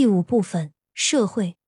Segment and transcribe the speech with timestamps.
[0.00, 1.58] 第五部分：社会。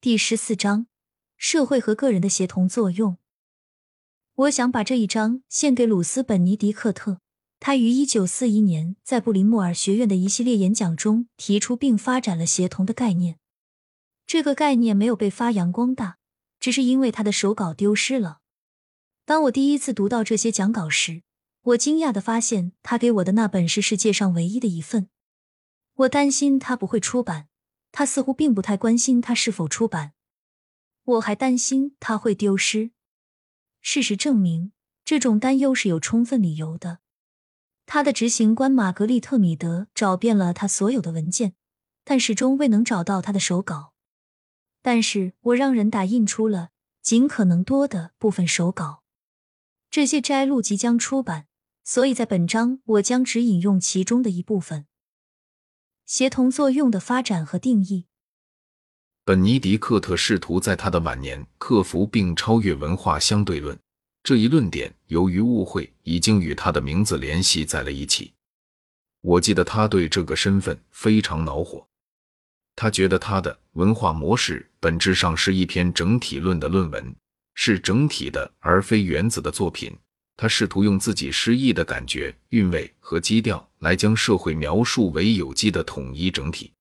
[0.00, 0.86] 第十四章：
[1.36, 3.18] 社会和个人的协同作用。
[4.34, 7.20] 我想把这一章献给鲁斯·本尼迪克特。
[7.60, 13.38] 他于一九四一年在布林莫尔学院的一系列演讲中提出并发展了协同的概念。
[14.26, 16.16] 这个概念没有被发扬光大，
[16.58, 18.38] 只是因为他的手稿丢失了。
[19.26, 21.20] 当我第一次读到这些讲稿时，
[21.60, 25.10] 我惊讶的发现他给我的那本是世界上唯一的一份。
[25.98, 27.48] 我担心他不会出版，
[27.90, 30.12] 他似乎并不太关心他是否出版。
[31.02, 32.92] 我还担心他会丢失。
[33.80, 34.70] 事实证明，
[35.04, 37.00] 这种担忧是有充分理由的。
[37.84, 41.54] 他的执行官玛格丽特·米德找遍了他所有的文件，
[42.04, 43.94] 但始终未能找到他的手稿。
[44.80, 46.68] 但是我让人打印出了
[47.02, 49.02] 尽可能多的部分手稿。
[49.90, 51.48] 这些摘录即将出版，
[51.82, 54.86] 所以在本章我将只引用其中的一部分。
[56.08, 58.06] 协同作用的发展和定义。
[59.26, 63.78] 本尼迪克特试图在他的晚年克服并超越文化相对论
[64.22, 68.32] 这一论点，由于误会已经与他的名字联系在了一起。
[69.20, 71.86] 我记得他对这个身份非常恼火，
[72.74, 77.14] 他觉得他的文化模式本质上是一篇整体论的论文，
[77.52, 79.94] 是整体的而非原子的作品。
[80.40, 86.72] 他试图用自己诗意的感觉、韵味和基调来将社会描述为有机的统一整体。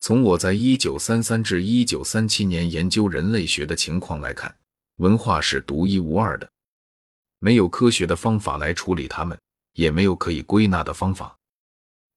[0.00, 4.56] 从我在一九三三至一九三七年研究人类学的情况来看，
[4.96, 6.50] 文化是独一无二的，
[7.38, 9.38] 没有科学的方法来处理它们，
[9.74, 11.36] 也没有可以归纳的方法。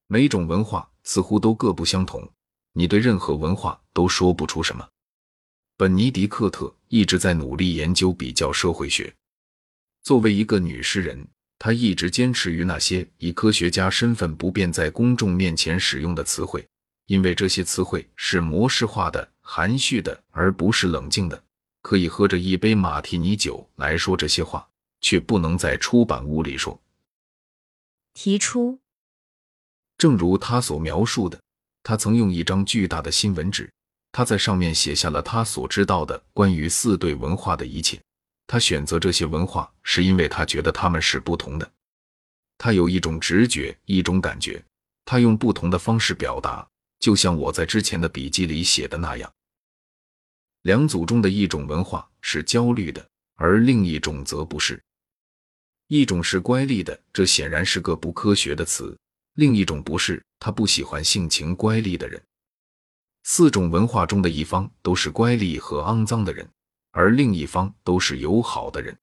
[0.07, 2.25] 每种文化似乎都各不相同，
[2.71, 4.87] 你对任何文化都说不出什么。
[5.75, 9.13] 本尼迪克特一直在努力研究比较社会学。
[10.05, 16.63] 作为一个女诗人，她一直坚持于那些以科学家身份不便在公众面前使用的词汇，
[17.07, 21.43] 因为这些词汇是模式化的、含蓄的，而不是冷静的。
[21.81, 24.69] 可以喝着一杯马提尼酒来说这些话，
[25.01, 26.79] 却不能在出版物里说。
[28.13, 28.79] 提出，
[29.97, 31.41] 正如他所描述的，
[31.81, 33.67] 他曾用一张巨大的新闻纸，
[34.11, 37.99] 他在上面写下了他所知道的关于四对文化的一切。
[38.47, 41.71] 他选择这些文化，是因为他觉得他们是不同的。
[42.57, 44.63] 他有一种直觉，一种感觉。
[45.03, 46.67] 他用不同的方式表达，
[46.99, 49.31] 就像我在之前的笔记里写的那样。
[50.63, 54.81] 两组中的一种文化是焦虑的，而另一种则不是。
[55.87, 58.95] 一种是乖戾的，这显然是个不科学的词；
[59.35, 62.19] 另一种不是，他不喜欢性情乖戾的人。
[63.23, 66.49] 四种文化中的一方都是乖戾和肮脏的人。
[66.97, 68.97] 而另一方都是友好的人，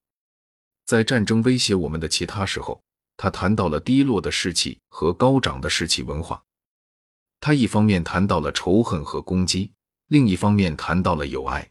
[0.83, 2.81] 在战争威胁我们的其他时候，
[3.15, 6.43] 他谈到了低落的士气和高涨的士气文化。
[7.39, 9.71] 他一方面谈到了仇恨和攻击，
[10.07, 11.69] 另一方面谈到了友爱。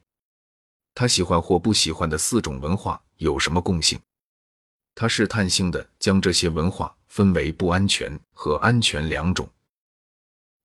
[0.95, 3.99] 他喜欢或不喜欢的四种文化有什么共性？
[4.95, 9.51] 他试探性的将这些文化分为不安全和安全两种。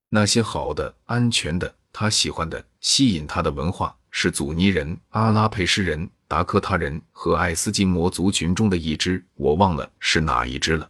[0.10, 3.98] 那些好的、安全的、他喜欢的、吸引他的文化。
[4.20, 10.90] 是祖尼人、阿拉佩什人、达科他人和爱斯基摩族群中的一支，我忘了是哪一支了。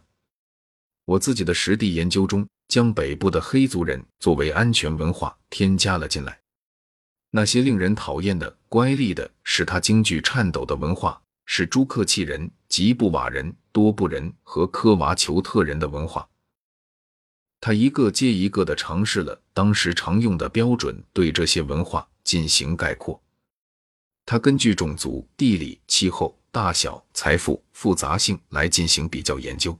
[1.04, 6.38] 我自己的实地研究中，将北部的黑族人作为安全文化添加了进来。
[7.30, 16.26] 那些令人讨厌的、乖戾的、使他惊惧颤抖的文化，是朱克契人、吉布瓦人、多布人和科瓦丘特人的文化。
[17.60, 22.08] 他一个接一个的尝试了当时常用的标准，对这些文化。
[22.24, 23.18] 进行概括，
[24.26, 29.74] 他根据种族、地理、气候、大小、财富、复杂性来进行比较研究，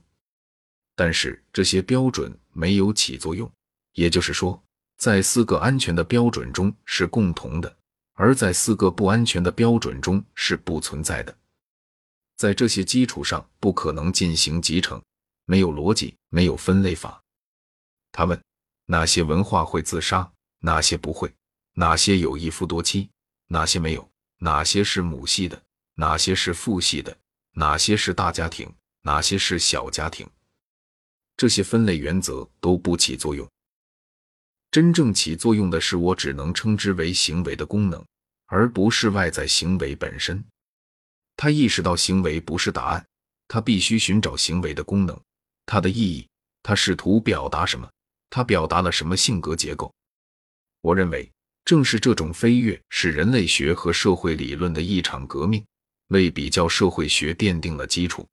[0.95, 3.47] 但是这些标准没有起作用。
[3.93, 4.59] 也就是说，
[4.97, 7.77] 在四个安全的标准中是共同的，
[8.13, 11.37] 而在四个不安全的标准中是不存在的。
[12.35, 14.99] 在这些基础上，不可能进行集成，
[15.45, 17.21] 没有逻辑，没有分类法。
[18.11, 18.41] 他问：
[18.85, 20.31] 哪些文化会自杀？
[20.59, 21.33] 哪些不会？
[21.73, 23.09] 哪些有一夫多妻，
[23.47, 24.09] 哪些没有？
[24.39, 25.61] 哪些是母系的，
[25.95, 27.17] 哪些是父系的？
[27.53, 30.29] 哪些是大家庭，哪些是小家庭？
[31.37, 33.49] 这些分类原则都不起作用。
[34.71, 38.05] 真正起作用的是我只能称之为行为的功能，
[38.45, 40.43] 而不是外在行为本身。
[41.35, 43.05] 他意识到行为不是答案，
[43.47, 45.19] 他必须寻找行为的功能，
[45.65, 46.27] 它的意义，
[46.61, 47.89] 他试图表达什么？
[48.29, 49.93] 他表达了什么性格结构？
[50.81, 51.31] 我认为。
[51.65, 55.63] 正是这种飞跃，使人类学和社会理论的一场革命，
[56.07, 58.25] 为比较社会学奠定了基础。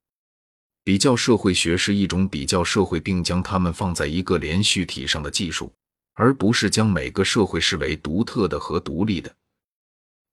[0.83, 5.71] 比较社会学是一种比较社会并将它们放在一个连续体上的技术，
[6.13, 9.35] 而不是将每个社会视为独特的和独立的。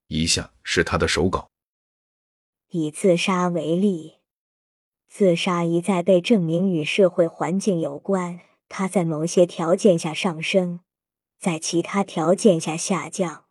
[0.07, 1.51] 以下是他的手稿：
[2.71, 4.15] 以自杀为例，
[5.07, 10.81] 自杀一再被证明与社会环境有关，它在某些条件下上升，
[11.39, 13.45] 在其他条件下下降。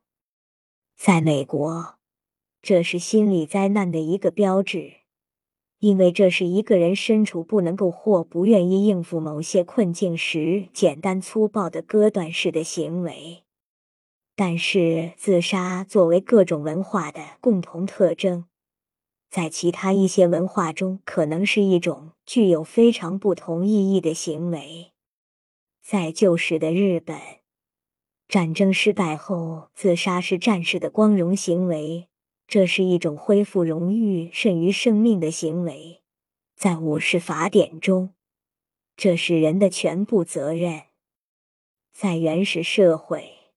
[0.96, 1.96] 在美国，
[2.62, 5.04] 这是心理灾难的一个标志。
[5.80, 13.42] 因为这是一个人身处不能够或不愿意应付某些困境时，简单粗暴的割断式的行为。
[14.34, 18.46] 但是，自杀作为各种文化的共同特征，
[19.28, 24.93] 在其他一些文化中，可能是一种具有非常不同意义的行为。
[25.86, 27.20] 在旧时的日本，
[28.26, 32.08] 战争失败后，自杀是战士的光荣行为。
[32.46, 36.00] 这是一种恢复荣誉甚于生命的行为，
[36.56, 38.14] 在武士法典中，
[38.96, 40.84] 这是人的全部责任。
[41.92, 43.50] 在原始社会，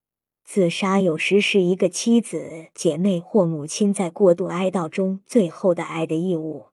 [0.43, 6.65] 自杀有时是一个妻子、姐妹或母亲在过度哀悼中最后的爱的义务，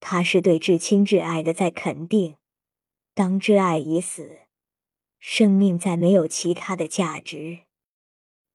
[0.00, 2.36] 它是对至亲至爱的再肯定。
[3.14, 4.38] 当挚爱已死，
[5.24, 7.60] 生命再没有其他的价值。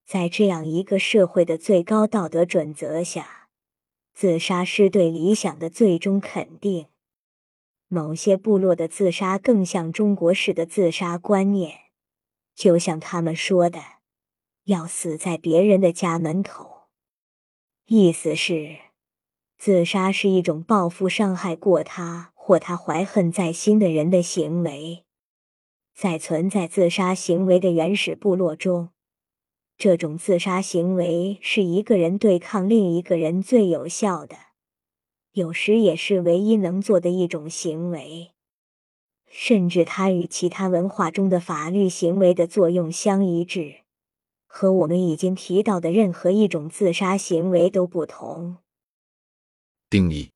[0.05, 3.47] 在这样一个社会的最高道德准则下，
[4.13, 6.87] 自杀是对理想的最终肯定。
[7.87, 11.71] 某些部落的自杀更像中国式的自杀观念，
[12.53, 13.81] 就像他们说的
[14.67, 16.89] ：“要死在别人的家门口。”
[17.87, 18.75] 意思是，
[19.57, 25.05] 自杀是一种报复伤害过他或他怀恨在心的人的行为。
[25.99, 28.89] 在存在自杀行为的原始部落中。
[29.79, 34.37] 这种自杀行为是一个人对抗另一个人最有效的，
[35.31, 38.29] 有时也是唯一能做的一种行为。
[39.25, 43.77] 甚至它与其他文化中的法律行为的作用相一致，
[44.45, 48.57] 和我们已经提到的任何一种自杀行为都不同。
[49.89, 50.29] 定义：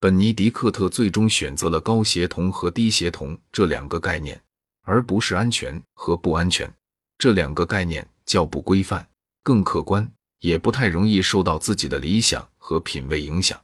[0.00, 4.40] 本尼迪克特最终选择了高协同和低协同这两个概念，
[4.82, 6.72] 而不是安全和不安全
[7.18, 8.08] 这两个概念。
[8.24, 9.08] 较不规范，
[9.42, 13.58] 更客观，也不太容易受到自己的理想和品味影响。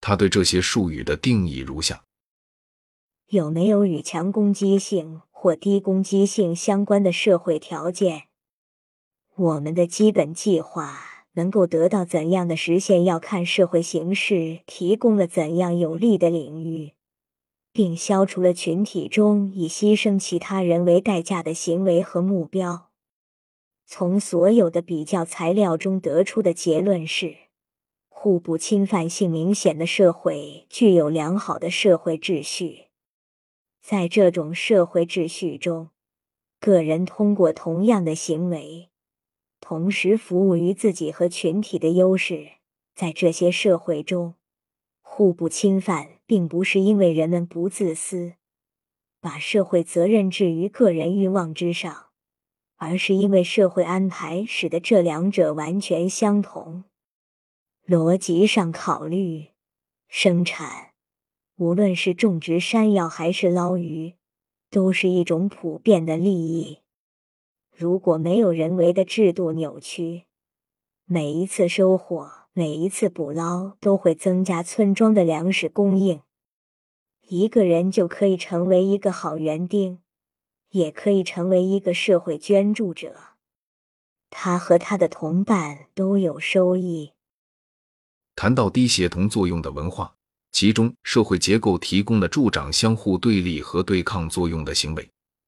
[0.00, 2.02] 他对这些术语的定义如下：
[3.26, 8.28] 有没有与强攻击性或低攻击性相关的社会条件？
[9.34, 16.94] 我们的基本计划能够得到怎样的实现，要看社会形势提供了怎样有利的领域，
[17.72, 22.90] 并消除了群体中以牺牲其他人为代价的行为和目标。
[23.86, 27.36] 从所有的比较材料中得出的结论是：
[28.08, 32.86] 互不侵犯性明显的社会具有良好的社会秩序。
[33.80, 35.90] 在这种社会秩序中，
[36.58, 38.88] 个人通过同样的行为，
[39.68, 42.52] 同时服务于自己和群体的优势。
[42.94, 44.36] 在这些社会中，
[45.02, 48.36] 互不侵犯并不是因为人们不自私，
[49.20, 52.06] 把社会责任置于个人欲望之上。
[52.76, 56.84] 而是因为社会安排使得这两者完全相同。
[57.86, 59.48] 逻辑上考虑，
[60.08, 60.92] 生产，
[61.56, 64.14] 无论是种植山药还是捞鱼，
[64.70, 66.78] 都是一种普遍的利益。
[67.78, 70.24] 如果没有人为的制度扭曲，
[71.04, 76.22] 每一次收获，每一次捕捞，都会增加村庄的粮食供应。
[77.28, 80.00] 一个人就可以成为一个好园丁。
[80.70, 83.14] 也可以成为一个社会捐助者，
[84.28, 87.12] 他和他的同伴都有收益。
[88.34, 90.14] 谈到低协同作用的文化，
[90.52, 95.04] 其中社会结构提供了助长相互对立和对抗作用的行为；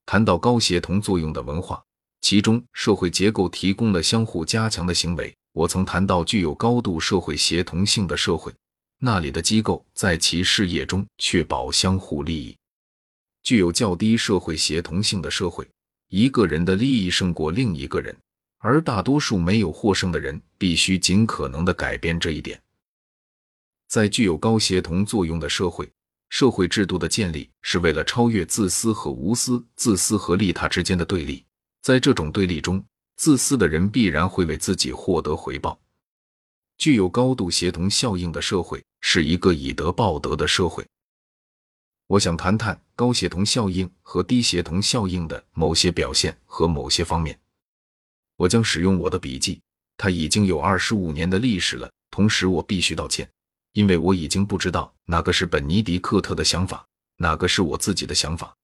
[0.06, 1.84] 谈到高协同作用的文化，
[2.20, 5.34] 其中社会结构提供了相互加强的行为。
[5.52, 8.54] 我曾谈到具有高度社会协同性的社会，
[9.00, 12.56] 那里的机构在其事业中确保相互利益。
[13.42, 15.68] 具有较低社会协同性的社会，
[16.08, 18.16] 一个人的利益胜过另一个人，
[18.58, 22.60] 而大多数没有获胜的人必须尽可能的改变这一点。
[23.88, 25.90] 在具有高协同作用的社会，
[26.28, 31.44] 社会制度的建立是为了超越自私和无私、自私和利他之间的对立。
[31.82, 32.84] 在这种对立中，
[33.16, 35.78] 自私的人必然会为自己获得回报。
[36.78, 40.87] 具有高度协同效应的社会是一个以德报德的社会。
[42.06, 47.38] 我想谈谈高协同效应和低协同效应的某些表现和某些方面。
[48.37, 49.60] 我将使用我的笔记，
[49.96, 51.90] 它已经有二十五年的历史了。
[52.10, 53.30] 同时，我必须道歉，
[53.72, 56.84] 因为我已经不知道哪个是本尼迪克特的想法，
[57.16, 58.56] 哪个是我自己的想法。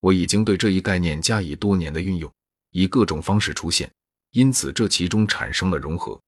[0.00, 2.32] 我已经对这一概念加以多年的运用，
[2.70, 3.90] 以各种方式出现，
[4.32, 6.20] 因此这其中产生了融合。